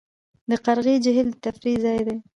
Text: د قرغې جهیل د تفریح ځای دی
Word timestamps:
د 0.49 0.51
قرغې 0.65 0.95
جهیل 1.05 1.27
د 1.31 1.35
تفریح 1.45 1.77
ځای 1.85 1.99
دی 2.07 2.17